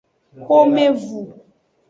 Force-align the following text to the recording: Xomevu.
Xomevu. 0.45 1.21